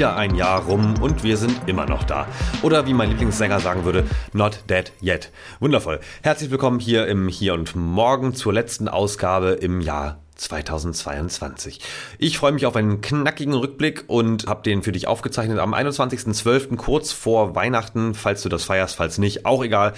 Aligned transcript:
Wieder 0.00 0.16
ein 0.16 0.34
Jahr 0.34 0.64
rum 0.64 0.94
und 1.02 1.24
wir 1.24 1.36
sind 1.36 1.68
immer 1.68 1.84
noch 1.84 2.04
da. 2.04 2.26
Oder 2.62 2.86
wie 2.86 2.94
mein 2.94 3.10
Lieblingssänger 3.10 3.60
sagen 3.60 3.84
würde, 3.84 4.06
not 4.32 4.60
dead 4.70 4.92
yet. 5.02 5.30
Wundervoll. 5.58 6.00
Herzlich 6.22 6.50
willkommen 6.50 6.80
hier 6.80 7.06
im 7.06 7.28
Hier 7.28 7.52
und 7.52 7.76
Morgen 7.76 8.34
zur 8.34 8.54
letzten 8.54 8.88
Ausgabe 8.88 9.50
im 9.50 9.82
Jahr 9.82 10.22
2022. 10.36 11.80
Ich 12.16 12.38
freue 12.38 12.52
mich 12.52 12.64
auf 12.64 12.76
einen 12.76 13.02
knackigen 13.02 13.52
Rückblick 13.52 14.04
und 14.06 14.46
habe 14.46 14.62
den 14.62 14.82
für 14.82 14.92
dich 14.92 15.06
aufgezeichnet 15.06 15.58
am 15.58 15.74
21.12. 15.74 16.76
kurz 16.76 17.12
vor 17.12 17.54
Weihnachten, 17.54 18.14
falls 18.14 18.40
du 18.40 18.48
das 18.48 18.64
feierst, 18.64 18.96
falls 18.96 19.18
nicht, 19.18 19.44
auch 19.44 19.62
egal. 19.62 19.92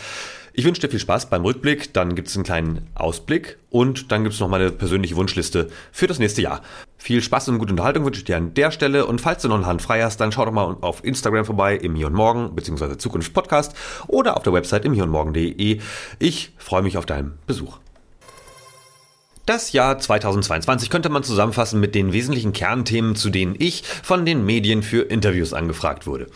Ich 0.53 0.65
wünsche 0.65 0.81
dir 0.81 0.91
viel 0.91 0.99
Spaß 0.99 1.31
beim 1.31 1.45
Rückblick, 1.45 1.95
dann 1.95 2.17
gibt 2.17 2.27
es 2.27 2.35
einen 2.35 2.45
kleinen 2.45 2.89
Ausblick 2.95 3.57
und 3.71 4.11
dann 4.11 4.25
gibt 4.25 4.35
es 4.35 4.41
noch 4.41 4.49
meine 4.49 4.73
persönliche 4.73 5.15
Wunschliste 5.15 5.71
für 5.93 6.09
das 6.09 6.19
nächste 6.19 6.43
Jahr. 6.43 6.61
Viel 7.03 7.21
Spaß 7.21 7.49
und 7.49 7.59
gute 7.59 7.73
Unterhaltung 7.73 8.05
wünsche 8.05 8.21
ich 8.21 8.27
dir 8.27 8.37
an 8.37 8.55
der 8.55 8.71
Stelle 8.71 9.07
und 9.07 9.21
falls 9.21 9.43
du 9.43 9.49
noch 9.49 9.57
eine 9.57 9.67
Hand 9.67 9.83
frei 9.83 10.05
hast, 10.05 10.21
dann 10.21 10.31
schau 10.31 10.45
doch 10.45 10.53
mal 10.53 10.77
auf 10.83 11.03
Instagram 11.03 11.45
vorbei 11.45 11.75
im 11.75 11.97
Hier 11.97 12.07
und 12.07 12.13
Morgen 12.13 12.55
bzw. 12.55 12.97
Zukunft 12.97 13.35
Podcast 13.35 13.75
oder 14.07 14.37
auf 14.37 14.45
der 14.45 14.53
Website 14.53 14.85
im 14.85 14.93
Hier 14.93 15.03
und 15.03 15.11
Morgen.de. 15.11 15.81
Ich 16.21 16.53
freue 16.59 16.83
mich 16.83 16.97
auf 16.97 17.05
deinen 17.05 17.41
Besuch. 17.45 17.79
Das 19.47 19.73
Jahr 19.73 19.99
2022 19.99 20.89
könnte 20.91 21.09
man 21.09 21.25
zusammenfassen 21.25 21.81
mit 21.81 21.97
den 21.97 22.13
wesentlichen 22.13 22.53
Kernthemen, 22.53 23.17
zu 23.17 23.29
denen 23.29 23.57
ich 23.59 23.83
von 23.83 24.25
den 24.25 24.47
Medien 24.47 24.85
für 24.85 25.03
Interviews 25.03 25.53
angefragt 25.53 26.07
wurde. 26.07 26.29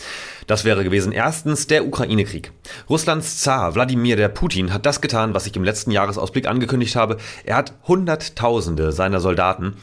Das 0.49 0.65
wäre 0.65 0.83
gewesen 0.83 1.13
erstens 1.13 1.69
der 1.69 1.87
Ukraine-Krieg. 1.87 2.51
Russlands 2.91 3.41
Zar 3.41 3.77
Wladimir 3.77 4.17
der 4.17 4.29
Putin 4.29 4.73
hat 4.73 4.85
das 4.85 5.01
getan, 5.01 5.35
was 5.35 5.47
ich 5.47 5.55
im 5.55 5.63
letzten 5.63 5.93
Jahresausblick 5.93 6.49
angekündigt 6.49 6.97
habe. 6.97 7.19
Er 7.45 7.55
hat 7.55 7.75
Hunderttausende 7.87 8.91
seiner 8.91 9.21
Soldaten 9.21 9.77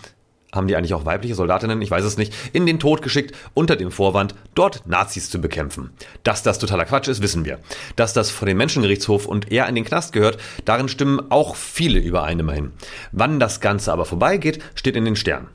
haben 0.54 0.68
die 0.68 0.76
eigentlich 0.76 0.94
auch 0.94 1.06
weibliche 1.06 1.36
Soldatinnen, 1.36 1.82
ich 1.82 1.92
weiß 1.92 2.06
es 2.06 2.18
nicht, 2.18 2.34
in 2.54 2.66
den 2.66 2.80
Tod 2.80 3.02
geschickt, 3.02 3.36
unter 3.54 3.76
dem 3.76 3.92
Vorwand, 3.92 4.36
dort 4.56 4.88
Nazis 4.88 5.30
zu 5.30 5.42
bekämpfen. 5.42 5.92
Dass 6.24 6.44
das 6.44 6.60
totaler 6.60 6.86
Quatsch 6.86 7.08
ist, 7.08 7.22
wissen 7.22 7.46
wir. 7.46 7.60
Dass 7.96 8.14
das 8.14 8.32
vor 8.32 8.48
dem 8.48 8.58
Menschengerichtshof 8.58 9.26
und 9.26 9.52
er 9.52 9.68
in 9.68 9.76
den 9.76 9.86
Knast 9.86 10.14
gehört, 10.14 10.38
darin 10.66 10.88
stimmen 10.88 11.20
auch 11.30 11.56
viele 11.56 12.00
überein 12.00 12.40
immerhin. 12.40 12.72
Wann 13.12 13.40
das 13.40 13.60
Ganze 13.60 13.92
aber 13.92 14.06
vorbeigeht, 14.06 14.60
steht 14.76 14.96
in 14.96 15.06
den 15.06 15.16
Sternen. 15.16 15.50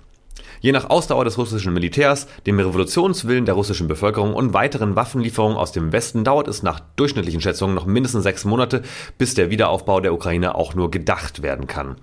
Je 0.61 0.73
nach 0.73 0.91
Ausdauer 0.91 1.25
des 1.25 1.39
russischen 1.39 1.73
Militärs, 1.73 2.27
dem 2.47 2.59
Revolutionswillen 2.59 3.45
der 3.45 3.55
russischen 3.55 3.87
Bevölkerung 3.87 4.35
und 4.35 4.55
weiteren 4.55 4.97
Waffenlieferungen 4.97 5.57
aus 5.57 5.71
dem 5.73 5.93
Westen 5.93 6.25
dauert 6.25 6.49
es 6.49 6.63
nach 6.63 6.81
durchschnittlichen 6.97 7.41
Schätzungen 7.41 7.77
noch 7.77 7.87
mindestens 7.87 8.25
sechs 8.25 8.45
Monate, 8.45 8.83
bis 9.19 9.35
der 9.35 9.51
Wiederaufbau 9.51 10.01
der 10.01 10.13
Ukraine 10.13 10.57
auch 10.57 10.75
nur 10.75 10.91
gedacht 10.91 11.43
werden 11.43 11.69
kann. 11.69 11.97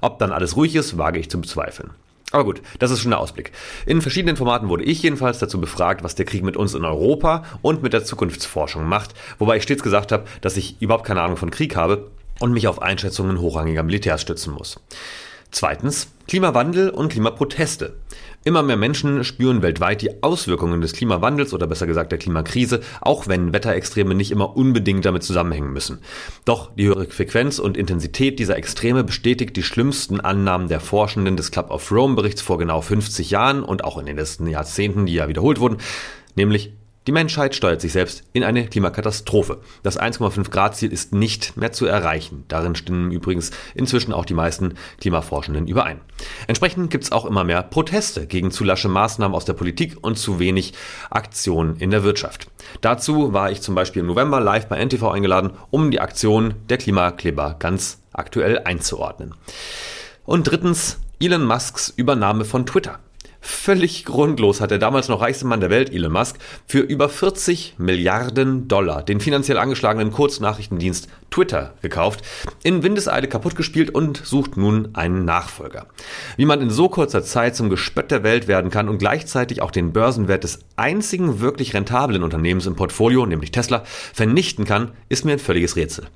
Ob 0.00 0.18
dann 0.18 0.32
alles 0.32 0.56
ruhig 0.56 0.74
ist, 0.76 0.96
wage 0.96 1.20
ich 1.20 1.30
zu 1.30 1.40
bezweifeln. 1.40 1.90
Aber 2.32 2.44
gut, 2.44 2.62
das 2.78 2.90
ist 2.90 3.00
schon 3.00 3.10
der 3.10 3.20
Ausblick. 3.20 3.52
In 3.86 4.02
verschiedenen 4.02 4.36
Formaten 4.36 4.68
wurde 4.68 4.84
ich 4.84 5.02
jedenfalls 5.02 5.38
dazu 5.38 5.60
befragt, 5.60 6.04
was 6.04 6.14
der 6.14 6.26
Krieg 6.26 6.44
mit 6.44 6.56
uns 6.56 6.74
in 6.74 6.84
Europa 6.84 7.44
und 7.60 7.82
mit 7.82 7.92
der 7.92 8.04
Zukunftsforschung 8.04 8.84
macht, 8.84 9.14
wobei 9.38 9.56
ich 9.56 9.64
stets 9.64 9.82
gesagt 9.82 10.12
habe, 10.12 10.24
dass 10.40 10.56
ich 10.56 10.80
überhaupt 10.80 11.04
keine 11.04 11.22
Ahnung 11.22 11.36
von 11.36 11.50
Krieg 11.50 11.74
habe 11.74 12.10
und 12.38 12.52
mich 12.52 12.68
auf 12.68 12.82
Einschätzungen 12.82 13.40
hochrangiger 13.40 13.82
Militärs 13.82 14.22
stützen 14.22 14.54
muss. 14.54 14.80
Zweitens 15.50 16.08
Klimawandel 16.28 16.90
und 16.90 17.10
Klimaproteste. 17.10 17.96
Immer 18.44 18.62
mehr 18.62 18.76
Menschen 18.76 19.24
spüren 19.24 19.62
weltweit 19.62 20.00
die 20.00 20.22
Auswirkungen 20.22 20.80
des 20.80 20.92
Klimawandels 20.92 21.52
oder 21.52 21.66
besser 21.66 21.86
gesagt 21.86 22.12
der 22.12 22.18
Klimakrise, 22.18 22.80
auch 23.00 23.26
wenn 23.26 23.52
Wetterextreme 23.52 24.14
nicht 24.14 24.30
immer 24.30 24.56
unbedingt 24.56 25.04
damit 25.04 25.24
zusammenhängen 25.24 25.72
müssen. 25.72 25.98
Doch 26.44 26.74
die 26.74 26.86
höhere 26.86 27.06
Frequenz 27.06 27.58
und 27.58 27.76
Intensität 27.76 28.38
dieser 28.38 28.56
Extreme 28.56 29.04
bestätigt 29.04 29.56
die 29.56 29.62
schlimmsten 29.62 30.20
Annahmen 30.20 30.68
der 30.68 30.80
Forschenden 30.80 31.36
des 31.36 31.50
Club 31.50 31.70
of 31.70 31.90
Rome 31.92 32.14
Berichts 32.14 32.40
vor 32.40 32.56
genau 32.56 32.80
50 32.80 33.30
Jahren 33.30 33.62
und 33.62 33.84
auch 33.84 33.98
in 33.98 34.06
den 34.06 34.16
letzten 34.16 34.46
Jahrzehnten, 34.46 35.04
die 35.04 35.14
ja 35.14 35.28
wiederholt 35.28 35.60
wurden, 35.60 35.78
nämlich 36.34 36.72
die 37.06 37.12
Menschheit 37.12 37.54
steuert 37.54 37.80
sich 37.80 37.92
selbst 37.92 38.24
in 38.34 38.44
eine 38.44 38.66
Klimakatastrophe. 38.66 39.62
Das 39.82 39.98
1,5 39.98 40.50
Grad 40.50 40.76
Ziel 40.76 40.92
ist 40.92 41.14
nicht 41.14 41.56
mehr 41.56 41.72
zu 41.72 41.86
erreichen. 41.86 42.44
Darin 42.48 42.74
stimmen 42.74 43.10
übrigens 43.10 43.52
inzwischen 43.74 44.12
auch 44.12 44.26
die 44.26 44.34
meisten 44.34 44.74
Klimaforschenden 45.00 45.66
überein. 45.66 46.02
Entsprechend 46.46 46.90
gibt 46.90 47.04
es 47.04 47.12
auch 47.12 47.24
immer 47.24 47.42
mehr 47.42 47.62
Proteste 47.62 48.26
gegen 48.26 48.50
zu 48.50 48.64
lasche 48.64 48.88
Maßnahmen 48.88 49.34
aus 49.34 49.46
der 49.46 49.54
Politik 49.54 49.96
und 50.02 50.18
zu 50.18 50.38
wenig 50.38 50.74
Aktion 51.08 51.76
in 51.78 51.90
der 51.90 52.04
Wirtschaft. 52.04 52.48
Dazu 52.82 53.32
war 53.32 53.50
ich 53.50 53.62
zum 53.62 53.74
Beispiel 53.74 54.00
im 54.00 54.06
November 54.06 54.40
live 54.40 54.68
bei 54.68 54.76
NTV 54.84 55.08
eingeladen, 55.08 55.52
um 55.70 55.90
die 55.90 56.00
Aktion 56.00 56.54
der 56.68 56.76
Klimakleber 56.76 57.56
ganz 57.58 58.02
aktuell 58.12 58.58
einzuordnen. 58.64 59.34
Und 60.26 60.44
drittens 60.44 60.98
Elon 61.18 61.44
Musks 61.44 61.88
Übernahme 61.96 62.44
von 62.44 62.66
Twitter. 62.66 62.98
Völlig 63.40 64.04
grundlos 64.04 64.60
hat 64.60 64.70
der 64.70 64.78
damals 64.78 65.08
noch 65.08 65.22
reichste 65.22 65.46
Mann 65.46 65.60
der 65.60 65.70
Welt, 65.70 65.92
Elon 65.92 66.12
Musk, 66.12 66.36
für 66.66 66.80
über 66.80 67.08
40 67.08 67.74
Milliarden 67.78 68.68
Dollar 68.68 69.02
den 69.02 69.20
finanziell 69.20 69.56
angeschlagenen 69.56 70.12
Kurznachrichtendienst 70.12 71.08
Twitter 71.30 71.74
gekauft, 71.80 72.22
in 72.62 72.82
Windeseile 72.82 73.28
kaputtgespielt 73.28 73.90
und 73.90 74.20
sucht 74.24 74.56
nun 74.56 74.94
einen 74.94 75.24
Nachfolger. 75.24 75.86
Wie 76.36 76.44
man 76.44 76.60
in 76.60 76.70
so 76.70 76.88
kurzer 76.88 77.22
Zeit 77.22 77.56
zum 77.56 77.70
Gespött 77.70 78.10
der 78.10 78.22
Welt 78.22 78.46
werden 78.46 78.70
kann 78.70 78.88
und 78.88 78.98
gleichzeitig 78.98 79.62
auch 79.62 79.70
den 79.70 79.92
Börsenwert 79.92 80.44
des 80.44 80.60
einzigen 80.76 81.40
wirklich 81.40 81.72
rentablen 81.72 82.22
Unternehmens 82.22 82.66
im 82.66 82.76
Portfolio, 82.76 83.24
nämlich 83.24 83.52
Tesla, 83.52 83.84
vernichten 84.12 84.64
kann, 84.64 84.92
ist 85.08 85.24
mir 85.24 85.32
ein 85.32 85.38
völliges 85.38 85.76
Rätsel. 85.76 86.06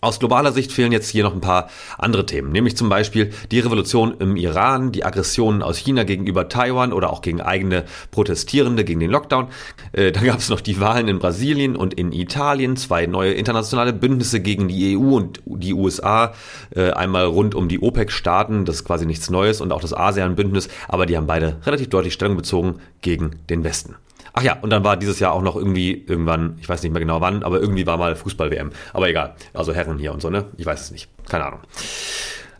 Aus 0.00 0.20
globaler 0.20 0.52
Sicht 0.52 0.70
fehlen 0.70 0.92
jetzt 0.92 1.08
hier 1.08 1.24
noch 1.24 1.34
ein 1.34 1.40
paar 1.40 1.68
andere 1.98 2.24
Themen, 2.24 2.52
nämlich 2.52 2.76
zum 2.76 2.88
Beispiel 2.88 3.30
die 3.50 3.58
Revolution 3.58 4.14
im 4.20 4.36
Iran, 4.36 4.92
die 4.92 5.04
Aggressionen 5.04 5.62
aus 5.62 5.76
China 5.76 6.04
gegenüber 6.04 6.48
Taiwan 6.48 6.92
oder 6.92 7.12
auch 7.12 7.20
gegen 7.20 7.40
eigene 7.40 7.84
Protestierende 8.12 8.84
gegen 8.84 9.00
den 9.00 9.10
Lockdown. 9.10 9.48
Äh, 9.92 10.12
da 10.12 10.20
gab 10.20 10.38
es 10.38 10.50
noch 10.50 10.60
die 10.60 10.80
Wahlen 10.80 11.08
in 11.08 11.18
Brasilien 11.18 11.74
und 11.74 11.94
in 11.94 12.12
Italien, 12.12 12.76
zwei 12.76 13.06
neue 13.06 13.32
internationale 13.32 13.92
Bündnisse 13.92 14.40
gegen 14.40 14.68
die 14.68 14.96
EU 14.96 15.16
und 15.16 15.40
die 15.46 15.74
USA, 15.74 16.32
äh, 16.74 16.90
einmal 16.90 17.26
rund 17.26 17.54
um 17.54 17.68
die 17.68 17.80
OPEC-Staaten, 17.80 18.64
das 18.64 18.76
ist 18.76 18.84
quasi 18.84 19.04
nichts 19.04 19.30
Neues, 19.30 19.60
und 19.60 19.72
auch 19.72 19.80
das 19.80 19.94
ASEAN-Bündnis, 19.94 20.68
aber 20.86 21.06
die 21.06 21.16
haben 21.16 21.26
beide 21.26 21.56
relativ 21.64 21.88
deutlich 21.88 22.12
Stellung 22.12 22.36
bezogen 22.36 22.76
gegen 23.00 23.36
den 23.50 23.64
Westen. 23.64 23.96
Ach 24.38 24.42
ja, 24.44 24.56
und 24.62 24.70
dann 24.70 24.84
war 24.84 24.96
dieses 24.96 25.18
Jahr 25.18 25.32
auch 25.32 25.42
noch 25.42 25.56
irgendwie 25.56 26.04
irgendwann, 26.06 26.58
ich 26.60 26.68
weiß 26.68 26.80
nicht 26.84 26.92
mehr 26.92 27.00
genau 27.00 27.20
wann, 27.20 27.42
aber 27.42 27.58
irgendwie 27.58 27.88
war 27.88 27.96
mal 27.96 28.14
Fußball-WM. 28.14 28.70
Aber 28.92 29.08
egal. 29.08 29.34
Also 29.52 29.74
Herren 29.74 29.98
hier 29.98 30.12
und 30.12 30.22
so, 30.22 30.30
ne? 30.30 30.44
Ich 30.56 30.64
weiß 30.64 30.80
es 30.80 30.90
nicht. 30.92 31.08
Keine 31.28 31.46
Ahnung. 31.46 31.58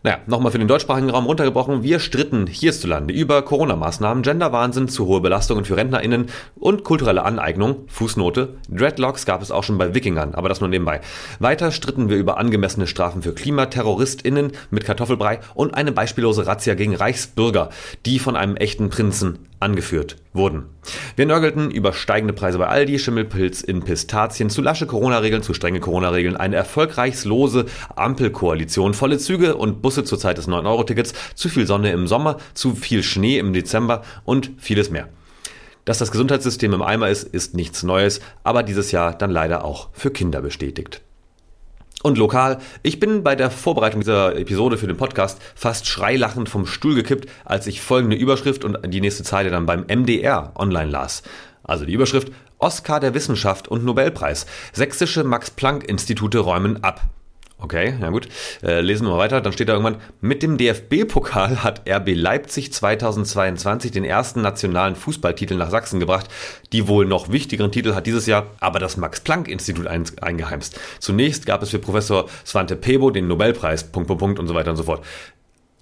Naja, 0.03 0.17
nochmal 0.27 0.51
für 0.51 0.59
den 0.59 0.67
deutschsprachigen 0.67 1.09
Raum 1.09 1.25
runtergebrochen. 1.25 1.81
Wir 1.81 1.99
stritten 1.99 2.47
hierzulande 2.47 3.13
über 3.13 3.41
Corona-Maßnahmen, 3.43 4.23
Genderwahnsinn, 4.23 4.89
zu 4.89 5.05
hohe 5.07 5.21
Belastungen 5.21 5.63
für 5.63 5.77
RentnerInnen 5.77 6.25
und 6.55 6.83
kulturelle 6.83 7.23
Aneignung. 7.23 7.85
Fußnote. 7.87 8.57
Dreadlocks 8.67 9.25
gab 9.25 9.41
es 9.41 9.49
auch 9.49 9.63
schon 9.63 9.77
bei 9.77 9.95
Wikingern, 9.95 10.35
aber 10.35 10.49
das 10.49 10.59
nur 10.59 10.67
nebenbei. 10.69 10.99
Weiter 11.39 11.71
stritten 11.71 12.09
wir 12.09 12.17
über 12.17 12.37
angemessene 12.37 12.87
Strafen 12.87 13.21
für 13.21 13.33
KlimaterroristInnen 13.33 14.51
mit 14.69 14.83
Kartoffelbrei 14.83 15.39
und 15.53 15.75
eine 15.75 15.93
beispiellose 15.93 16.45
Razzia 16.45 16.73
gegen 16.75 16.95
Reichsbürger, 16.95 17.69
die 18.05 18.19
von 18.19 18.35
einem 18.35 18.57
echten 18.57 18.89
Prinzen 18.89 19.48
angeführt 19.59 20.17
wurden. 20.33 20.65
Wir 21.15 21.25
nörgelten 21.25 21.71
über 21.71 21.93
steigende 21.93 22.33
Preise 22.33 22.57
bei 22.57 22.67
Aldi, 22.67 22.99
Schimmelpilz 22.99 23.61
in 23.61 23.83
Pistazien, 23.83 24.49
zu 24.49 24.61
lasche 24.61 24.87
Corona-Regeln, 24.87 25.43
zu 25.43 25.53
strenge 25.53 25.79
Corona-Regeln, 25.79 26.37
eine 26.37 26.55
erfolgreichslose 26.55 27.65
Ampelkoalition, 27.95 28.93
volle 28.93 29.17
Züge 29.17 29.55
und 29.55 29.81
Busse 29.81 30.03
zur 30.03 30.19
Zeit 30.19 30.37
des 30.37 30.47
9-Euro-Tickets, 30.47 31.13
zu 31.35 31.49
viel 31.49 31.67
Sonne 31.67 31.91
im 31.91 32.07
Sommer, 32.07 32.37
zu 32.53 32.75
viel 32.75 33.03
Schnee 33.03 33.37
im 33.37 33.53
Dezember 33.53 34.03
und 34.25 34.51
vieles 34.57 34.89
mehr. 34.89 35.09
Dass 35.85 35.97
das 35.97 36.11
Gesundheitssystem 36.11 36.73
im 36.73 36.81
Eimer 36.81 37.09
ist, 37.09 37.23
ist 37.23 37.55
nichts 37.55 37.83
Neues, 37.83 38.21
aber 38.43 38.63
dieses 38.63 38.91
Jahr 38.91 39.17
dann 39.17 39.31
leider 39.31 39.65
auch 39.65 39.89
für 39.93 40.11
Kinder 40.11 40.41
bestätigt. 40.41 41.01
Und 42.01 42.17
lokal, 42.17 42.59
ich 42.81 42.99
bin 42.99 43.23
bei 43.23 43.35
der 43.35 43.51
Vorbereitung 43.51 43.99
dieser 44.01 44.35
Episode 44.37 44.77
für 44.77 44.87
den 44.87 44.95
Podcast 44.95 45.41
fast 45.53 45.85
schreilachend 45.85 46.47
vom 46.47 46.65
Stuhl 46.65 46.95
gekippt, 46.95 47.29
als 47.43 47.67
ich 47.67 47.81
folgende 47.81 48.15
Überschrift 48.15 48.63
und 48.63 48.77
die 48.93 49.01
nächste 49.01 49.23
Zeile 49.23 49.49
dann 49.49 49.65
beim 49.65 49.85
MDR 49.87 50.53
online 50.55 50.89
las. 50.89 51.23
Also 51.63 51.85
die 51.85 51.93
Überschrift 51.93 52.31
Oscar 52.57 53.01
der 53.01 53.13
Wissenschaft 53.13 53.67
und 53.67 53.83
Nobelpreis. 53.83 54.45
Sächsische 54.71 55.23
Max-Planck-Institute 55.25 56.39
räumen 56.39 56.83
ab. 56.83 57.01
Okay, 57.61 57.93
ja 57.99 58.09
gut. 58.09 58.29
Äh, 58.63 58.79
lesen 58.79 59.05
wir 59.05 59.11
mal 59.11 59.17
weiter. 59.17 59.41
Dann 59.41 59.51
steht 59.51 59.67
da 59.67 59.73
irgendwann, 59.73 59.97
mit 60.21 60.43
dem 60.43 60.57
DFB-Pokal 60.57 61.61
hat 61.61 61.89
RB 61.89 62.15
Leipzig 62.15 62.71
2022 62.71 63.91
den 63.91 64.05
ersten 64.05 64.41
nationalen 64.41 64.95
Fußballtitel 64.95 65.55
nach 65.55 65.69
Sachsen 65.69 65.99
gebracht. 65.99 66.29
Die 66.71 66.87
wohl 66.87 67.05
noch 67.05 67.31
wichtigeren 67.31 67.71
Titel 67.71 67.95
hat 67.95 68.07
dieses 68.07 68.27
Jahr 68.27 68.47
aber 68.61 68.79
das 68.79 68.95
Max-Planck-Institut 68.95 69.87
eingeheimst. 69.87 70.79
Zunächst 70.99 71.45
gab 71.45 71.61
es 71.61 71.71
für 71.71 71.79
Professor 71.79 72.29
Svante 72.45 72.77
Pebo 72.77 73.11
den 73.11 73.27
Nobelpreis, 73.27 73.83
Punkt, 73.83 74.07
Punkt, 74.07 74.21
Punkt 74.21 74.39
und 74.39 74.47
so 74.47 74.55
weiter 74.55 74.71
und 74.71 74.77
so 74.77 74.83
fort. 74.83 75.05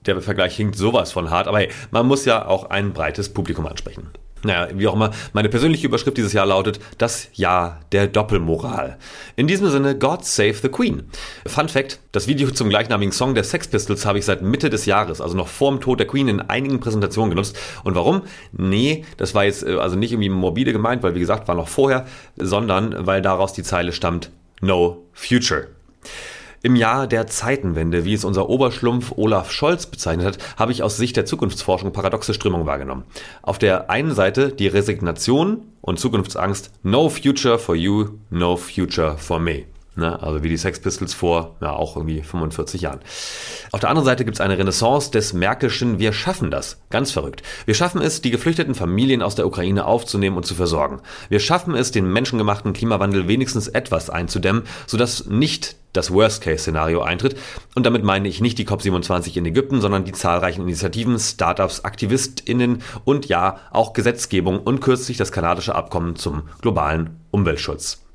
Der 0.07 0.19
Vergleich 0.21 0.55
hinkt 0.55 0.77
sowas 0.77 1.11
von 1.11 1.29
hart, 1.29 1.47
aber 1.47 1.59
hey, 1.59 1.69
man 1.91 2.07
muss 2.07 2.25
ja 2.25 2.47
auch 2.47 2.71
ein 2.71 2.93
breites 2.93 3.29
Publikum 3.33 3.67
ansprechen. 3.67 4.09
Naja, 4.43 4.69
wie 4.73 4.87
auch 4.87 4.93
immer, 4.93 5.11
meine 5.33 5.49
persönliche 5.49 5.87
Überschrift 5.87 6.17
dieses 6.17 6.33
Jahr 6.33 6.45
lautet 6.45 6.79
Das 6.97 7.27
Jahr 7.33 7.81
der 7.91 8.07
Doppelmoral. 8.07 8.97
In 9.35 9.47
diesem 9.47 9.69
Sinne, 9.69 9.97
God 9.97 10.25
Save 10.25 10.53
the 10.53 10.69
Queen. 10.69 11.03
Fun 11.45 11.69
Fact, 11.69 11.99
das 12.11 12.27
Video 12.27 12.51
zum 12.51 12.69
gleichnamigen 12.69 13.11
Song 13.11 13.35
der 13.35 13.43
Sex 13.43 13.67
Pistols 13.67 14.05
habe 14.05 14.19
ich 14.19 14.25
seit 14.25 14.41
Mitte 14.41 14.69
des 14.69 14.85
Jahres, 14.85 15.21
also 15.21 15.35
noch 15.35 15.47
vor 15.47 15.71
dem 15.71 15.81
Tod 15.81 15.99
der 15.99 16.07
Queen, 16.07 16.27
in 16.27 16.41
einigen 16.41 16.79
Präsentationen 16.79 17.31
genutzt. 17.31 17.57
Und 17.83 17.95
warum? 17.95 18.21
Nee, 18.51 19.05
das 19.17 19.33
war 19.33 19.45
jetzt 19.45 19.63
äh, 19.63 19.77
also 19.77 19.95
nicht 19.95 20.11
irgendwie 20.11 20.29
morbide 20.29 20.71
gemeint, 20.71 21.03
weil 21.03 21.15
wie 21.15 21.19
gesagt, 21.19 21.47
war 21.47 21.55
noch 21.55 21.67
vorher, 21.67 22.05
sondern 22.35 23.07
weil 23.07 23.21
daraus 23.21 23.53
die 23.53 23.63
Zeile 23.63 23.91
stammt 23.91 24.31
No 24.61 25.03
Future. 25.13 25.67
Im 26.63 26.75
Jahr 26.75 27.07
der 27.07 27.27
Zeitenwende, 27.27 28.03
wie 28.03 28.13
es 28.13 28.25
unser 28.25 28.49
Oberschlumpf 28.49 29.13
Olaf 29.15 29.51
Scholz 29.51 29.85
bezeichnet 29.85 30.25
hat, 30.25 30.37
habe 30.57 30.71
ich 30.71 30.81
aus 30.81 30.97
Sicht 30.97 31.15
der 31.15 31.25
Zukunftsforschung 31.25 31.91
paradoxe 31.91 32.33
Strömungen 32.33 32.65
wahrgenommen. 32.65 33.03
Auf 33.41 33.59
der 33.59 33.89
einen 33.89 34.13
Seite 34.13 34.49
die 34.49 34.67
Resignation 34.67 35.61
und 35.81 35.99
Zukunftsangst, 35.99 36.71
no 36.83 37.09
future 37.09 37.59
for 37.59 37.75
you, 37.75 38.09
no 38.29 38.57
future 38.57 39.17
for 39.17 39.39
me. 39.39 39.65
Ne? 39.97 40.21
Also 40.21 40.43
wie 40.43 40.49
die 40.49 40.57
Sex 40.57 40.79
Pistols 40.79 41.15
vor 41.15 41.57
ja, 41.59 41.71
auch 41.73 41.95
irgendwie 41.95 42.21
45 42.21 42.81
Jahren. 42.81 42.99
Auf 43.71 43.79
der 43.79 43.89
anderen 43.89 44.05
Seite 44.05 44.25
gibt 44.25 44.37
es 44.37 44.41
eine 44.41 44.57
Renaissance 44.57 45.09
des 45.09 45.33
Merkelschen 45.33 45.97
Wir 45.97 46.13
schaffen 46.13 46.51
das. 46.51 46.79
Ganz 46.91 47.11
verrückt. 47.11 47.41
Wir 47.65 47.73
schaffen 47.73 48.01
es, 48.01 48.21
die 48.21 48.29
geflüchteten 48.29 48.75
Familien 48.75 49.23
aus 49.23 49.33
der 49.33 49.47
Ukraine 49.47 49.85
aufzunehmen 49.85 50.37
und 50.37 50.45
zu 50.45 50.53
versorgen. 50.53 51.01
Wir 51.29 51.39
schaffen 51.39 51.73
es, 51.73 51.91
den 51.91 52.11
menschengemachten 52.13 52.73
Klimawandel 52.73 53.27
wenigstens 53.27 53.67
etwas 53.67 54.11
einzudämmen, 54.11 54.63
sodass 54.85 55.25
nicht 55.25 55.75
das 55.93 56.11
Worst-Case-Szenario 56.11 57.01
eintritt. 57.01 57.35
Und 57.73 57.85
damit 57.87 58.03
meine 58.03 58.27
ich 58.27 58.39
nicht 58.39 58.59
die 58.59 58.67
COP27 58.67 59.35
in 59.35 59.45
Ägypten, 59.45 59.81
sondern 59.81 60.05
die 60.05 60.11
zahlreichen 60.11 60.61
Initiativen, 60.61 61.17
Startups, 61.17 61.81
AktivistInnen 61.81 62.83
und 63.03 63.25
ja, 63.25 63.61
auch 63.71 63.93
Gesetzgebung 63.93 64.59
und 64.59 64.79
kürzlich 64.79 65.17
das 65.17 65.31
kanadische 65.31 65.73
Abkommen 65.73 66.15
zum 66.15 66.43
globalen 66.61 67.21
Umweltschutz. 67.31 68.06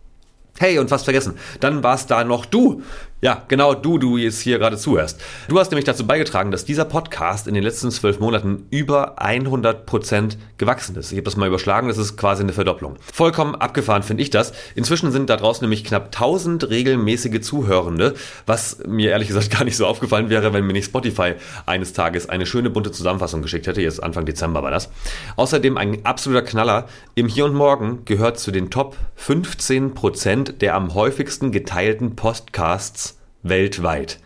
Hey, 0.63 0.79
und 0.79 0.89
fast 0.89 1.03
vergessen, 1.03 1.35
dann 1.59 1.83
warst 1.83 2.09
da 2.13 2.23
noch 2.23 2.47
du. 2.47 2.83
Ja, 3.25 3.45
genau 3.47 3.73
du, 3.75 3.99
du 3.99 4.17
jetzt 4.17 4.41
hier 4.41 4.59
gerade 4.59 4.77
zuhörst. 4.77 5.21
Du 5.47 5.57
hast 5.57 5.71
nämlich 5.71 5.85
dazu 5.85 6.05
beigetragen, 6.05 6.51
dass 6.51 6.65
dieser 6.65 6.85
Podcast 6.85 7.47
in 7.47 7.55
den 7.55 7.63
letzten 7.63 7.93
zwölf 7.93 8.19
Monaten 8.19 8.67
über 8.71 9.23
100 9.23 9.87
Prozent 9.87 10.39
gewachsen 10.59 10.97
ist. 10.97 11.13
Ich 11.13 11.19
habe 11.19 11.27
das 11.27 11.37
mal 11.37 11.47
überschlagen, 11.47 11.87
das 11.87 11.99
ist 11.99 12.17
quasi 12.17 12.43
eine 12.43 12.53
Verdopplung. 12.53 12.97
Vollkommen 13.13 13.55
abgefahren 13.55 14.03
finde 14.03 14.25
ich 14.25 14.31
das. 14.31 14.53
Inzwischen 14.75 15.13
sind 15.13 15.31
da 15.31 15.37
draußen 15.37 15.63
nämlich 15.63 15.85
knapp 15.85 16.07
1000 16.07 16.69
regelmäßige 16.69 17.43
Zuhörende, 17.43 18.15
was 18.45 18.79
mir 18.89 19.11
ehrlich 19.11 19.29
gesagt 19.29 19.53
gar 19.53 19.63
nicht 19.63 19.77
so 19.77 19.87
aufgefallen 19.87 20.29
wäre, 20.29 20.53
wenn 20.53 20.67
mir 20.67 20.73
nicht 20.73 20.87
Spotify 20.87 21.35
eines 21.65 21.93
Tages 21.93 22.29
eine 22.29 22.45
schöne 22.45 22.71
bunte 22.71 22.91
Zusammenfassung 22.91 23.41
geschickt 23.41 23.69
hätte. 23.69 23.83
Jetzt 23.83 24.03
Anfang 24.03 24.27
Dezember 24.27 24.65
war 24.65 24.73
das. 24.73 24.91
Außerdem 25.37 25.79
ein 25.79 26.05
absoluter 26.05 26.43
Knaller. 26.43 26.89
Im 27.15 27.29
Hier 27.29 27.45
und 27.45 27.55
Morgen 27.55 28.05
gehört 28.05 28.41
zu 28.41 28.51
den 28.51 28.69
Top 28.69 28.97
15 29.15 29.95
Prozent 29.95 30.61
der 30.61 30.75
am 30.75 30.95
häufigsten 30.95 31.53
geteilten 31.53 32.17
Podcasts 32.17 33.12
weltweit. 33.43 34.19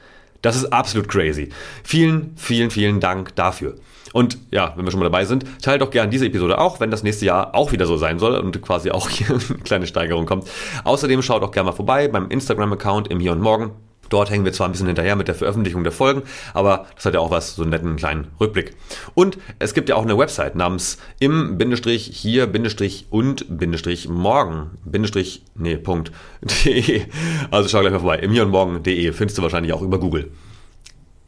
Das 0.43 0.57
ist 0.57 0.67
absolut 0.67 1.09
crazy. 1.09 1.49
Vielen, 1.83 2.33
vielen, 2.37 2.71
vielen 2.71 3.01
Dank 3.01 3.35
dafür. 3.35 3.77
Und 4.13 4.39
ja, 4.51 4.73
wenn 4.77 4.85
wir 4.85 4.91
schon 4.91 5.01
mal 5.01 5.07
dabei 5.07 5.25
sind, 5.25 5.45
teilt 5.61 5.83
doch 5.83 5.91
gerne 5.91 6.09
diese 6.09 6.27
Episode 6.27 6.59
auch, 6.59 6.81
wenn 6.81 6.91
das 6.91 7.03
nächste 7.03 7.27
Jahr 7.27 7.55
auch 7.55 7.73
wieder 7.73 7.87
so 7.87 7.97
sein 7.97 8.19
soll 8.19 8.37
und 8.37 8.63
quasi 8.63 8.91
auch 8.91 9.11
hier 9.11 9.29
eine 9.51 9.59
kleine 9.61 9.87
Steigerung 9.87 10.27
kommt. 10.27 10.49
Außerdem 10.85 11.21
schaut 11.23 11.43
auch 11.43 11.51
gerne 11.51 11.71
mal 11.71 11.77
vorbei 11.77 12.09
beim 12.09 12.29
Instagram-Account 12.29 13.09
im 13.09 13.21
Hier 13.21 13.33
und 13.33 13.41
Morgen. 13.41 13.73
Dort 14.08 14.31
hängen 14.31 14.44
wir 14.44 14.53
zwar 14.53 14.69
ein 14.69 14.73
bisschen 14.73 14.87
hinterher 14.87 15.17
mit 15.17 15.29
der 15.29 15.35
Veröffentlichung 15.35 15.82
der 15.82 15.93
Folgen, 15.93 16.23
aber 16.55 16.87
das 16.94 17.05
hat 17.05 17.14
ja 17.14 17.20
auch 17.20 17.31
was, 17.31 17.56
so 17.56 17.62
einen 17.62 17.70
netten 17.70 17.97
kleinen 17.97 18.29
Rückblick. 18.41 18.75
Und 19.14 19.38
es 19.58 19.75
gibt 19.75 19.88
ja 19.88 19.97
auch 19.97 20.03
eine 20.03 20.19
Website 20.19 20.55
namens 20.55 20.99
im 21.19 21.58
Bindestrich 21.58 22.11
hier 22.12 22.47
Bindestrich 22.47 23.06
und 23.11 23.47
Bindestrich 23.49 24.08
morgen 24.08 24.70
Bindestrich, 24.85 25.43
nee, 25.55 25.76
Punkt, 25.76 26.12
de. 26.43 27.03
Also 27.50 27.69
schau 27.69 27.81
gleich 27.81 27.93
mal 27.93 28.00
vorbei. 28.00 28.19
Im 28.19 28.32
hier 28.32 28.43
und 28.43 28.50
morgen.de 28.50 29.12
findest 29.12 29.38
du 29.38 29.43
wahrscheinlich 29.43 29.73
auch 29.73 29.82
über 29.82 29.99
Google. 29.99 30.31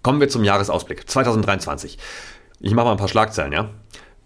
Kommen 0.02 0.20
wir 0.20 0.28
zum 0.28 0.44
Jahresausblick 0.44 1.08
2023. 1.08 1.98
Ich 2.60 2.74
mache 2.74 2.86
mal 2.86 2.92
ein 2.92 2.98
paar 2.98 3.08
Schlagzeilen, 3.08 3.52
ja. 3.52 3.70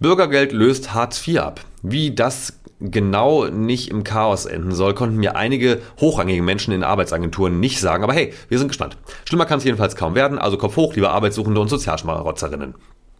Bürgergeld 0.01 0.53
löst 0.53 0.95
Hartz 0.95 1.27
IV 1.27 1.39
ab. 1.39 1.61
Wie 1.83 2.15
das 2.15 2.59
genau 2.91 3.47
nicht 3.47 3.91
im 3.91 4.05
Chaos 4.05 4.47
enden 4.47 4.73
soll, 4.73 4.95
konnten 4.95 5.17
mir 5.17 5.37
einige 5.37 5.81
hochrangige 6.01 6.43
Menschen 6.43 6.73
in 6.73 6.85
Arbeitsagenturen 6.85 7.61
nicht 7.61 7.81
sagen. 7.81 8.05
Aber 8.05 8.15
hey, 8.15 8.33
wir 8.49 8.59
sind 8.59 8.69
gespannt. 8.69 8.97
Schlimmer 9.25 9.47
kann 9.47 9.59
es 9.59 9.65
jedenfalls 9.65 9.97
kaum 9.97 10.15
werden, 10.15 10.39
also 10.39 10.57
Kopf 10.57 10.77
hoch, 10.77 10.95
liebe 10.95 11.11
Arbeitssuchende 11.11 11.61
und 11.61 11.69
Sozialschmarotzerinnen. 11.69 12.75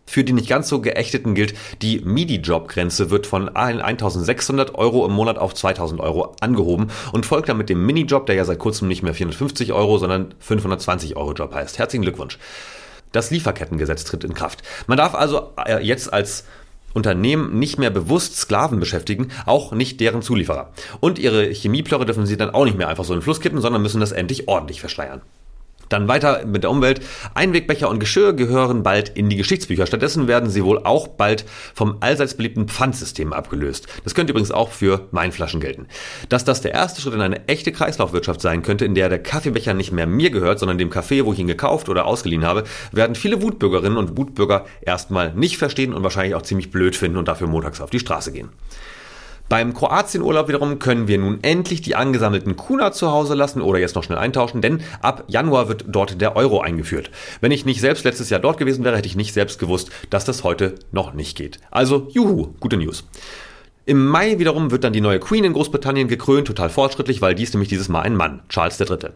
Für 0.05 0.25
die 0.25 0.33
nicht 0.33 0.49
ganz 0.49 0.69
so 0.69 0.81
geächteten 0.81 1.35
gilt, 1.35 1.55
die 1.81 2.01
MIDI-Job-Grenze 2.01 3.11
wird 3.11 3.27
von 3.27 3.49
1600 3.55 4.75
Euro 4.75 5.07
im 5.07 5.13
Monat 5.13 5.39
auf 5.39 5.55
2000 5.55 6.01
Euro 6.01 6.35
angehoben 6.41 6.89
und 7.13 7.25
folgt 7.25 7.49
dann 7.49 7.57
mit 7.57 7.69
dem 7.69 7.87
Minijob, 7.87 8.27
der 8.27 8.35
ja 8.35 8.45
seit 8.45 8.59
kurzem 8.59 8.89
nicht 8.89 9.03
mehr 9.03 9.15
450 9.15 9.73
Euro, 9.73 9.99
sondern 9.99 10.35
520 10.41 11.17
Euro 11.17 11.33
Job 11.33 11.55
heißt. 11.55 11.79
Herzlichen 11.79 12.03
Glückwunsch. 12.03 12.39
Das 13.13 13.31
Lieferkettengesetz 13.31 14.05
tritt 14.05 14.25
in 14.25 14.35
Kraft. 14.35 14.63
Man 14.87 14.99
darf 14.99 15.15
also 15.15 15.53
äh, 15.65 15.83
jetzt 15.85 16.13
als 16.13 16.45
Unternehmen 16.95 17.59
nicht 17.59 17.79
mehr 17.79 17.91
bewusst 17.91 18.37
Sklaven 18.37 18.81
beschäftigen, 18.81 19.29
auch 19.47 19.73
nicht 19.73 20.01
deren 20.01 20.23
Zulieferer. 20.23 20.73
Und 21.01 21.19
ihre 21.19 21.45
Chemieplörre 21.53 22.07
dürfen 22.07 22.27
sie 22.27 22.37
dann 22.37 22.51
auch 22.51 22.65
nicht 22.65 22.79
mehr 22.79 22.89
einfach 22.89 23.05
so 23.05 23.13
in 23.13 23.21
den 23.21 23.25
Fluss 23.25 23.41
kippen, 23.41 23.61
sondern 23.61 23.83
müssen 23.83 24.01
das 24.01 24.13
endlich 24.13 24.49
ordentlich 24.49 24.81
verschleiern. 24.81 25.23
Dann 25.93 26.09
weiter 26.09 26.47
mit 26.47 26.63
der 26.63 26.71
Umwelt. 26.71 27.01
Einwegbecher 27.35 27.91
und 27.91 27.99
Geschirr 27.99 28.33
gehören 28.33 28.83
bald 28.83 29.11
in 29.11 29.29
die 29.29 29.37
Geschichtsbücher. 29.37 29.87
Stattdessen 29.87 30.27
werden 30.27 30.49
sie 30.49 30.65
wohl 30.65 30.79
auch 30.79 31.07
bald 31.07 31.45
vom 31.75 31.99
allseits 32.01 32.35
beliebten 32.35 32.69
Pfandsystem 32.69 33.33
abgelöst. 33.35 33.87
Das 34.05 34.15
könnte 34.15 34.33
übrigens 34.33 34.53
auch 34.53 34.71
für 34.71 35.09
Weinflaschen 35.11 35.61
gelten. 35.61 35.87
Dass 36.31 36.45
das 36.45 36.63
der 36.63 36.73
erste 36.73 37.03
Schritt 37.03 37.13
in 37.15 37.21
eine 37.21 37.47
echte 37.47 37.73
Kreislaufwirtschaft 37.73 38.41
sein 38.41 38.63
könnte, 38.63 38.87
in 38.87 38.95
der 38.95 39.11
der 39.11 39.23
Kaffeebecher 39.23 39.75
nicht 39.75 39.93
mehr 39.93 40.07
mir 40.07 40.31
gehört, 40.31 40.59
sondern 40.59 40.79
dem 40.79 40.91
Café, 40.91 41.25
wo 41.25 41.35
ich 41.35 41.39
ihn 41.39 41.47
gekauft 41.47 41.91
oder 41.91 42.07
ausgeliehen 42.07 42.45
habe, 42.45 42.65
werden 42.93 43.15
viele 43.15 43.43
Wutbürgerinnen 43.43 43.99
und 43.99 44.17
Wutbürger 44.17 44.65
erstmal 44.81 45.35
nicht 45.35 45.59
verstehen 45.59 45.93
und 45.93 46.03
wahrscheinlich 46.03 46.35
auch 46.35 46.43
ziemlich 46.43 46.71
blöd 46.71 46.97
finden 46.97 47.19
und 47.19 47.29
dafür 47.29 47.49
montags 47.49 47.83
auf 47.83 47.91
die 47.91 48.01
Straße 48.01 48.33
gehen. 48.33 48.49
Beim 49.53 49.75
Kroatienurlaub 49.75 50.49
wiederum 50.49 50.79
können 50.79 51.09
wir 51.09 51.19
nun 51.19 51.41
endlich 51.43 51.83
die 51.83 51.95
angesammelten 51.95 52.57
Kuna 52.57 52.91
zu 52.91 53.11
Hause 53.11 53.35
lassen 53.35 53.61
oder 53.61 53.79
jetzt 53.79 53.95
noch 53.95 54.03
schnell 54.03 54.17
eintauschen, 54.17 54.63
denn 54.63 54.81
ab 55.03 55.25
Januar 55.29 55.69
wird 55.69 55.85
dort 55.89 56.23
der 56.23 56.37
Euro 56.37 56.63
eingeführt. 56.63 57.11
Wenn 57.43 57.53
ich 57.53 57.67
nicht 57.67 57.83
selbst 57.83 58.03
letztes 58.05 58.31
Jahr 58.31 58.41
dort 58.41 58.57
gewesen 58.57 58.83
wäre, 58.83 58.97
hätte 58.97 59.09
ich 59.09 59.15
nicht 59.15 59.35
selbst 59.35 59.59
gewusst, 59.59 59.91
dass 60.09 60.25
das 60.25 60.43
heute 60.43 60.77
noch 60.91 61.13
nicht 61.13 61.37
geht. 61.37 61.59
Also, 61.71 62.09
juhu, 62.13 62.55
gute 62.61 62.79
News. 62.79 63.05
Im 63.85 64.07
Mai 64.07 64.39
wiederum 64.39 64.71
wird 64.71 64.85
dann 64.85 64.95
die 64.95 65.03
neue 65.03 65.21
Queen 65.21 65.45
in 65.45 65.53
Großbritannien 65.53 66.09
gekrönt, 66.09 66.47
total 66.47 66.71
fortschrittlich, 66.71 67.21
weil 67.21 67.35
dies 67.35 67.53
nämlich 67.53 67.69
dieses 67.69 67.91
Mal 67.91 68.01
ein 68.01 68.17
Mann, 68.17 68.41
Charles 68.49 68.81
III. 68.81 69.11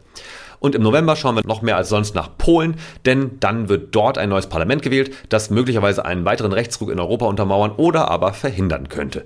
Und 0.59 0.75
im 0.75 0.83
November 0.83 1.17
schauen 1.17 1.37
wir 1.37 1.47
noch 1.47 1.63
mehr 1.63 1.77
als 1.77 1.89
sonst 1.89 2.15
nach 2.15 2.37
Polen, 2.39 2.77
denn 3.05 3.39
dann 3.41 3.69
wird 3.69 3.95
dort 3.95 4.19
ein 4.19 4.29
neues 4.29 4.49
Parlament 4.49 4.83
gewählt, 4.83 5.15
das 5.29 5.51
möglicherweise 5.51 6.05
einen 6.05 6.25
weiteren 6.25 6.53
Rechtsruck 6.53 6.91
in 6.91 7.01
Europa 7.01 7.27
untermauern 7.27 7.73
oder 7.77 8.11
aber 8.11 8.33
verhindern 8.33 8.89
könnte. 8.89 9.25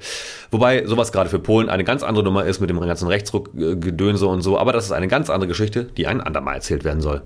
Wobei 0.50 0.86
sowas 0.86 1.12
gerade 1.12 1.30
für 1.30 1.38
Polen 1.38 1.68
eine 1.68 1.84
ganz 1.84 2.02
andere 2.02 2.24
Nummer 2.24 2.44
ist 2.44 2.60
mit 2.60 2.70
dem 2.70 2.80
ganzen 2.80 3.08
Rechtsruckgedönse 3.08 4.26
und 4.26 4.42
so, 4.42 4.58
aber 4.58 4.72
das 4.72 4.86
ist 4.86 4.92
eine 4.92 5.08
ganz 5.08 5.30
andere 5.30 5.48
Geschichte, 5.48 5.84
die 5.84 6.06
ein 6.06 6.20
andermal 6.20 6.56
erzählt 6.56 6.84
werden 6.84 7.00
soll. 7.00 7.22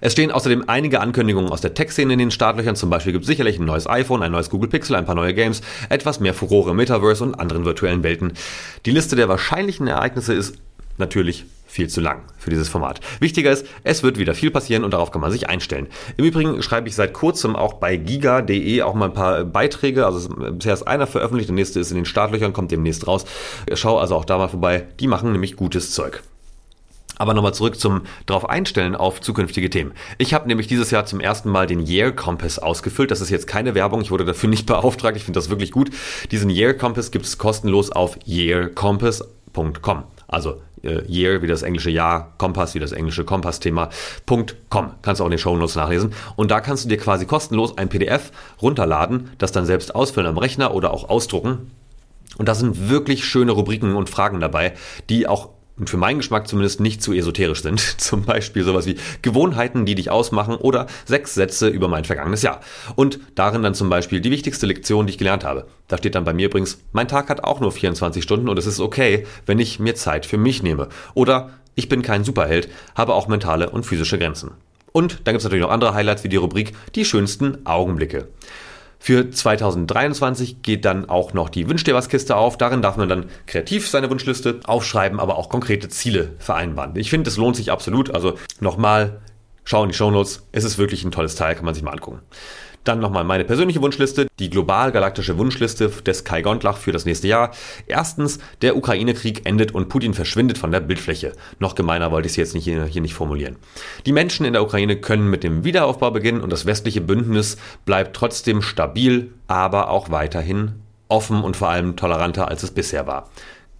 Es 0.00 0.12
stehen 0.12 0.30
außerdem 0.30 0.64
einige 0.66 1.00
Ankündigungen 1.00 1.50
aus 1.50 1.60
der 1.60 1.74
Tech-Szene 1.74 2.12
in 2.14 2.18
den 2.18 2.30
Startlöchern. 2.30 2.76
Zum 2.76 2.90
Beispiel 2.90 3.12
gibt 3.12 3.22
es 3.22 3.28
sicherlich 3.28 3.58
ein 3.58 3.64
neues 3.64 3.88
iPhone, 3.88 4.22
ein 4.22 4.32
neues 4.32 4.50
Google 4.50 4.68
Pixel, 4.68 4.96
ein 4.96 5.06
paar 5.06 5.14
neue 5.14 5.32
Games, 5.32 5.62
etwas 5.88 6.20
mehr 6.20 6.34
Furore 6.34 6.70
im 6.70 6.76
Metaverse 6.76 7.24
und 7.24 7.34
anderen 7.34 7.64
virtuellen 7.64 8.02
Welten. 8.02 8.32
Die 8.84 8.90
Liste 8.90 9.16
der 9.16 9.28
wahrscheinlichen 9.28 9.86
Ereignisse 9.86 10.34
ist 10.34 10.56
natürlich 10.98 11.46
viel 11.66 11.88
zu 11.88 12.00
lang 12.00 12.22
für 12.38 12.50
dieses 12.50 12.68
Format. 12.68 13.00
Wichtiger 13.20 13.50
ist, 13.50 13.66
es 13.82 14.02
wird 14.02 14.18
wieder 14.18 14.34
viel 14.34 14.50
passieren 14.50 14.84
und 14.84 14.92
darauf 14.92 15.10
kann 15.10 15.20
man 15.20 15.30
sich 15.30 15.48
einstellen. 15.48 15.88
Im 16.16 16.24
Übrigen 16.24 16.62
schreibe 16.62 16.88
ich 16.88 16.94
seit 16.94 17.12
kurzem 17.12 17.56
auch 17.56 17.74
bei 17.74 17.96
giga.de 17.96 18.82
auch 18.82 18.94
mal 18.94 19.06
ein 19.06 19.14
paar 19.14 19.44
Beiträge. 19.44 20.06
Also 20.06 20.28
bisher 20.28 20.74
ist 20.74 20.84
einer 20.84 21.06
veröffentlicht, 21.06 21.48
der 21.48 21.54
nächste 21.54 21.80
ist 21.80 21.90
in 21.90 21.96
den 21.96 22.06
Startlöchern, 22.06 22.52
kommt 22.52 22.70
demnächst 22.70 23.06
raus. 23.06 23.24
Schau 23.74 23.98
also 23.98 24.14
auch 24.14 24.24
da 24.24 24.38
mal 24.38 24.48
vorbei. 24.48 24.86
Die 25.00 25.06
machen 25.06 25.32
nämlich 25.32 25.56
gutes 25.56 25.92
Zeug. 25.92 26.22
Aber 27.18 27.32
nochmal 27.32 27.54
zurück 27.54 27.80
zum 27.80 28.02
drauf 28.26 28.48
einstellen 28.48 28.94
auf 28.94 29.20
zukünftige 29.20 29.70
Themen. 29.70 29.92
Ich 30.18 30.34
habe 30.34 30.46
nämlich 30.48 30.66
dieses 30.66 30.90
Jahr 30.90 31.06
zum 31.06 31.20
ersten 31.20 31.48
Mal 31.48 31.66
den 31.66 31.80
Year 31.80 32.12
Compass 32.12 32.58
ausgefüllt. 32.58 33.10
Das 33.10 33.22
ist 33.22 33.30
jetzt 33.30 33.46
keine 33.46 33.74
Werbung, 33.74 34.02
ich 34.02 34.10
wurde 34.10 34.24
dafür 34.24 34.50
nicht 34.50 34.66
beauftragt. 34.66 35.16
Ich 35.16 35.24
finde 35.24 35.38
das 35.38 35.48
wirklich 35.48 35.72
gut. 35.72 35.90
Diesen 36.30 36.50
Year 36.50 36.74
Compass 36.74 37.10
gibt 37.10 37.24
es 37.24 37.38
kostenlos 37.38 37.90
auf 37.90 38.18
yearcompass.com. 38.26 40.04
Also 40.28 40.50
äh, 40.50 40.65
Year 40.82 41.42
wie 41.42 41.46
das 41.46 41.62
englische 41.62 41.90
Jahr, 41.90 42.34
Kompass 42.38 42.74
wie 42.74 42.78
das 42.78 42.92
englische 42.92 43.24
Kompass-Thema. 43.24 43.88
Kannst 44.26 45.20
du 45.20 45.24
auch 45.24 45.26
in 45.26 45.30
den 45.30 45.38
Shownotes 45.38 45.74
nachlesen. 45.76 46.12
Und 46.36 46.50
da 46.50 46.60
kannst 46.60 46.84
du 46.84 46.88
dir 46.88 46.98
quasi 46.98 47.26
kostenlos 47.26 47.76
ein 47.78 47.88
PDF 47.88 48.30
runterladen, 48.60 49.30
das 49.38 49.52
dann 49.52 49.66
selbst 49.66 49.94
ausfüllen 49.94 50.28
am 50.28 50.38
Rechner 50.38 50.74
oder 50.74 50.92
auch 50.92 51.08
ausdrucken. 51.08 51.70
Und 52.38 52.48
da 52.48 52.54
sind 52.54 52.90
wirklich 52.90 53.24
schöne 53.24 53.52
Rubriken 53.52 53.96
und 53.96 54.10
Fragen 54.10 54.40
dabei, 54.40 54.74
die 55.08 55.26
auch 55.26 55.50
und 55.78 55.90
für 55.90 55.96
meinen 55.96 56.18
Geschmack 56.18 56.48
zumindest 56.48 56.80
nicht 56.80 57.02
zu 57.02 57.12
esoterisch 57.12 57.62
sind. 57.62 57.80
Zum 58.00 58.22
Beispiel 58.22 58.64
sowas 58.64 58.86
wie 58.86 58.96
Gewohnheiten, 59.22 59.86
die 59.86 59.94
dich 59.94 60.10
ausmachen 60.10 60.54
oder 60.54 60.86
sechs 61.04 61.34
Sätze 61.34 61.68
über 61.68 61.88
mein 61.88 62.04
vergangenes 62.04 62.42
Jahr. 62.42 62.60
Und 62.94 63.20
darin 63.34 63.62
dann 63.62 63.74
zum 63.74 63.88
Beispiel 63.88 64.20
die 64.20 64.30
wichtigste 64.30 64.66
Lektion, 64.66 65.06
die 65.06 65.12
ich 65.12 65.18
gelernt 65.18 65.44
habe. 65.44 65.66
Da 65.88 65.98
steht 65.98 66.14
dann 66.14 66.24
bei 66.24 66.32
mir 66.32 66.46
übrigens, 66.46 66.78
mein 66.92 67.08
Tag 67.08 67.28
hat 67.28 67.44
auch 67.44 67.60
nur 67.60 67.72
24 67.72 68.22
Stunden 68.22 68.48
und 68.48 68.58
es 68.58 68.66
ist 68.66 68.80
okay, 68.80 69.26
wenn 69.44 69.58
ich 69.58 69.78
mir 69.78 69.94
Zeit 69.94 70.26
für 70.26 70.38
mich 70.38 70.62
nehme. 70.62 70.88
Oder 71.14 71.50
ich 71.74 71.88
bin 71.88 72.02
kein 72.02 72.24
Superheld, 72.24 72.68
habe 72.94 73.14
auch 73.14 73.28
mentale 73.28 73.70
und 73.70 73.84
physische 73.84 74.18
Grenzen. 74.18 74.52
Und 74.92 75.20
dann 75.24 75.34
gibt 75.34 75.40
es 75.40 75.44
natürlich 75.44 75.62
noch 75.62 75.70
andere 75.70 75.92
Highlights 75.92 76.24
wie 76.24 76.30
die 76.30 76.36
Rubrik 76.36 76.72
Die 76.94 77.04
schönsten 77.04 77.66
Augenblicke. 77.66 78.28
Für 79.06 79.30
2023 79.30 80.62
geht 80.62 80.84
dann 80.84 81.08
auch 81.08 81.32
noch 81.32 81.48
die 81.48 81.68
Wünsch 81.68 81.84
dir 81.84 81.94
was 81.94 82.08
Kiste 82.08 82.34
auf. 82.34 82.58
Darin 82.58 82.82
darf 82.82 82.96
man 82.96 83.08
dann 83.08 83.26
kreativ 83.46 83.88
seine 83.88 84.10
Wunschliste 84.10 84.58
aufschreiben, 84.64 85.20
aber 85.20 85.38
auch 85.38 85.48
konkrete 85.48 85.88
Ziele 85.88 86.32
vereinbaren. 86.40 86.96
Ich 86.96 87.08
finde, 87.08 87.30
es 87.30 87.36
lohnt 87.36 87.54
sich 87.54 87.70
absolut. 87.70 88.12
Also 88.12 88.36
nochmal, 88.58 89.20
schau 89.62 89.84
in 89.84 89.90
die 89.90 89.94
Shownotes. 89.94 90.48
Es 90.50 90.64
ist 90.64 90.76
wirklich 90.76 91.04
ein 91.04 91.12
tolles 91.12 91.36
Teil, 91.36 91.54
kann 91.54 91.64
man 91.64 91.74
sich 91.74 91.84
mal 91.84 91.92
angucken. 91.92 92.18
Dann 92.86 93.00
nochmal 93.00 93.24
meine 93.24 93.44
persönliche 93.44 93.82
Wunschliste, 93.82 94.28
die 94.38 94.48
global-galaktische 94.48 95.36
Wunschliste 95.38 95.88
des 95.88 96.22
Kai 96.22 96.40
Gondlach 96.40 96.76
für 96.76 96.92
das 96.92 97.04
nächste 97.04 97.26
Jahr. 97.26 97.50
Erstens, 97.88 98.38
der 98.62 98.76
Ukraine-Krieg 98.76 99.44
endet 99.44 99.74
und 99.74 99.88
Putin 99.88 100.14
verschwindet 100.14 100.56
von 100.56 100.70
der 100.70 100.78
Bildfläche. 100.78 101.32
Noch 101.58 101.74
gemeiner 101.74 102.12
wollte 102.12 102.26
ich 102.26 102.34
es 102.34 102.36
jetzt 102.36 102.54
nicht 102.54 102.62
hier, 102.62 102.84
hier 102.84 103.02
nicht 103.02 103.14
formulieren. 103.14 103.56
Die 104.06 104.12
Menschen 104.12 104.46
in 104.46 104.52
der 104.52 104.62
Ukraine 104.62 105.00
können 105.00 105.28
mit 105.28 105.42
dem 105.42 105.64
Wiederaufbau 105.64 106.12
beginnen 106.12 106.40
und 106.40 106.50
das 106.50 106.64
westliche 106.64 107.00
Bündnis 107.00 107.56
bleibt 107.86 108.14
trotzdem 108.14 108.62
stabil, 108.62 109.32
aber 109.48 109.90
auch 109.90 110.12
weiterhin 110.12 110.76
offen 111.08 111.42
und 111.42 111.56
vor 111.56 111.70
allem 111.70 111.96
toleranter, 111.96 112.46
als 112.46 112.62
es 112.62 112.70
bisher 112.70 113.08
war. 113.08 113.30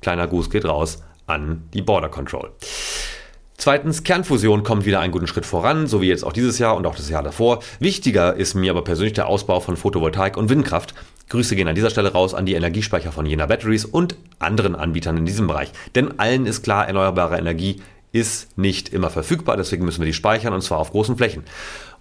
Kleiner 0.02 0.26
Gruß 0.26 0.50
geht 0.50 0.64
raus 0.64 1.00
an 1.28 1.68
die 1.75 1.82
Border 1.82 2.08
Control. 2.08 2.50
Zweitens, 3.66 4.04
Kernfusion 4.04 4.62
kommt 4.62 4.87
wieder 4.87 5.00
einen 5.00 5.11
guten 5.11 5.26
Schritt 5.26 5.44
voran, 5.44 5.88
so 5.88 6.00
wie 6.00 6.06
jetzt 6.06 6.23
auch 6.23 6.32
dieses 6.32 6.61
Jahr 6.61 6.76
und 6.76 6.87
auch 6.87 6.94
das 6.94 7.11
Jahr 7.11 7.25
davor. 7.25 7.58
Wichtiger 7.80 8.37
ist 8.37 8.54
mir 8.54 8.70
aber 8.70 8.85
persönlich 8.85 9.14
der 9.14 9.26
Ausbau 9.26 9.58
von 9.58 9.76
Photovoltaik 9.76 10.37
und 10.37 10.49
Windkraft. 10.49 10.94
Grüße 11.30 11.56
gehen 11.56 11.66
an 11.66 11.75
dieser 11.75 11.90
Stelle 11.90 12.12
raus 12.12 12.32
an 12.32 12.46
die 12.46 12.54
Energiespeicher 12.54 13.11
von 13.11 13.26
Jena 13.26 13.46
Batteries 13.46 13.85
und 13.85 14.14
anderen 14.38 14.76
Anbietern 14.76 15.16
in 15.16 15.26
diesem 15.26 15.49
Bereich. 15.49 15.73
Denn 15.96 16.20
allen 16.20 16.46
ist 16.46 16.62
klar, 16.62 16.87
erneuerbare 16.87 17.38
Energie 17.38 17.82
ist 18.12 18.56
nicht 18.56 18.90
immer 18.90 19.11
verfügbar, 19.11 19.56
deswegen 19.56 19.85
müssen 19.85 20.00
wir 20.00 20.06
die 20.06 20.12
speichern 20.12 20.54
und 20.54 20.62
zwar 20.62 20.78
auf 20.78 20.92
großen 20.92 21.16
Flächen. 21.16 21.42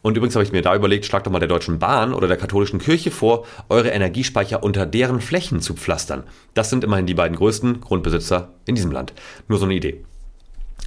Und 0.03 0.17
übrigens 0.17 0.35
habe 0.35 0.45
ich 0.45 0.51
mir 0.51 0.61
da 0.61 0.75
überlegt, 0.75 1.07
schlag 1.07 1.23
doch 1.23 1.31
mal 1.31 1.39
der 1.39 1.47
Deutschen 1.47 1.79
Bahn 1.79 2.13
oder 2.13 2.27
der 2.27 2.37
katholischen 2.37 2.77
Kirche 2.77 3.09
vor, 3.09 3.47
eure 3.69 3.89
Energiespeicher 3.89 4.61
unter 4.61 4.85
deren 4.85 5.19
Flächen 5.19 5.61
zu 5.61 5.73
pflastern. 5.73 6.25
Das 6.53 6.69
sind 6.69 6.83
immerhin 6.83 7.07
die 7.07 7.15
beiden 7.15 7.35
größten 7.35 7.81
Grundbesitzer 7.81 8.49
in 8.67 8.75
diesem 8.75 8.91
Land. 8.91 9.13
Nur 9.47 9.57
so 9.57 9.65
eine 9.65 9.73
Idee. 9.73 10.03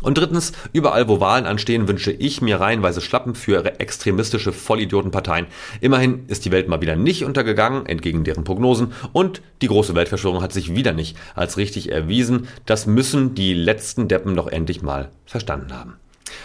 Und 0.02 0.18
drittens, 0.18 0.52
überall 0.72 1.08
wo 1.08 1.20
Wahlen 1.20 1.46
anstehen, 1.46 1.88
wünsche 1.88 2.12
ich 2.12 2.40
mir 2.40 2.60
reihenweise 2.60 3.00
Schlappen 3.00 3.34
für 3.34 3.64
extremistische 3.80 4.52
Vollidiotenparteien. 4.52 5.46
Immerhin 5.80 6.24
ist 6.28 6.44
die 6.44 6.52
Welt 6.52 6.68
mal 6.68 6.80
wieder 6.80 6.96
nicht 6.96 7.24
untergegangen, 7.24 7.86
entgegen 7.86 8.24
deren 8.24 8.44
Prognosen, 8.44 8.92
und 9.12 9.42
die 9.60 9.68
große 9.68 9.94
Weltverschwörung 9.94 10.42
hat 10.42 10.52
sich 10.52 10.74
wieder 10.74 10.92
nicht 10.92 11.16
als 11.34 11.56
richtig 11.56 11.90
erwiesen. 11.90 12.48
Das 12.66 12.86
müssen 12.86 13.34
die 13.34 13.54
letzten 13.54 14.08
Deppen 14.08 14.36
doch 14.36 14.46
endlich 14.46 14.82
mal 14.82 15.10
verstanden 15.26 15.72
haben. 15.72 15.94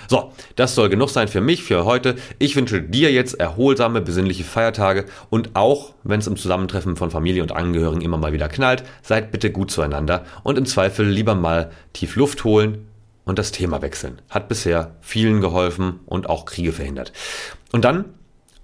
So, 0.07 0.31
das 0.55 0.75
soll 0.75 0.89
genug 0.89 1.10
sein 1.10 1.27
für 1.27 1.41
mich, 1.41 1.63
für 1.63 1.86
heute. 1.86 2.15
Ich 2.39 2.55
wünsche 2.55 2.81
dir 2.81 3.12
jetzt 3.12 3.39
erholsame, 3.39 4.01
besinnliche 4.01 4.43
Feiertage 4.43 5.05
und 5.29 5.55
auch, 5.55 5.93
wenn 6.03 6.19
es 6.19 6.27
im 6.27 6.38
Zusammentreffen 6.38 6.95
von 6.95 7.12
Familie 7.12 7.41
und 7.41 7.51
Angehörigen 7.51 8.01
immer 8.01 8.17
mal 8.17 8.33
wieder 8.33 8.50
knallt, 8.50 8.83
seid 9.01 9.31
bitte 9.31 9.51
gut 9.51 9.72
zueinander 9.72 10.25
und 10.43 10.57
im 10.57 10.65
Zweifel 10.65 11.07
lieber 11.07 11.36
mal 11.36 11.72
tief 11.93 12.15
Luft 12.15 12.43
holen, 12.43 12.86
und 13.25 13.39
das 13.39 13.51
Thema 13.51 13.81
wechseln. 13.81 14.21
Hat 14.29 14.47
bisher 14.47 14.95
vielen 15.01 15.41
geholfen 15.41 15.99
und 16.05 16.29
auch 16.29 16.45
Kriege 16.45 16.73
verhindert. 16.73 17.13
Und 17.71 17.85
dann 17.85 18.05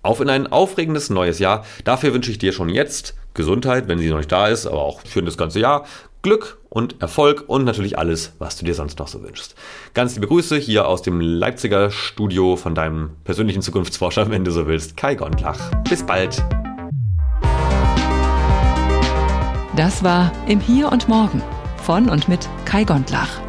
auf 0.01 0.21
in 0.21 0.29
ein 0.29 0.47
aufregendes 0.47 1.09
neues 1.09 1.39
Jahr. 1.39 1.65
Dafür 1.83 2.13
wünsche 2.13 2.31
ich 2.31 2.37
dir 2.37 2.53
schon 2.53 2.69
jetzt 2.69 3.15
Gesundheit, 3.33 3.87
wenn 3.87 3.99
sie 3.99 4.09
noch 4.09 4.17
nicht 4.17 4.31
da 4.31 4.47
ist, 4.47 4.65
aber 4.65 4.81
auch 4.81 5.01
für 5.01 5.21
das 5.21 5.37
ganze 5.37 5.59
Jahr. 5.59 5.85
Glück 6.21 6.57
und 6.69 7.01
Erfolg 7.01 7.45
und 7.47 7.63
natürlich 7.63 7.97
alles, 7.97 8.33
was 8.39 8.57
du 8.57 8.65
dir 8.65 8.75
sonst 8.75 8.99
noch 8.99 9.07
so 9.07 9.23
wünschst. 9.23 9.55
Ganz 9.93 10.15
liebe 10.15 10.27
Grüße 10.27 10.57
hier 10.57 10.87
aus 10.87 11.01
dem 11.01 11.21
Leipziger 11.21 11.91
Studio 11.91 12.57
von 12.57 12.75
deinem 12.75 13.11
persönlichen 13.23 13.61
Zukunftsforscher, 13.61 14.29
wenn 14.29 14.43
du 14.43 14.51
so 14.51 14.67
willst, 14.67 14.97
Kai 14.97 15.15
Gondlach. 15.15 15.71
Bis 15.89 16.05
bald. 16.05 16.43
Das 19.77 20.03
war 20.03 20.31
im 20.47 20.59
Hier 20.59 20.91
und 20.91 21.07
Morgen 21.07 21.41
von 21.83 22.09
und 22.09 22.27
mit 22.27 22.49
Kai 22.65 22.83
Gondlach. 22.83 23.48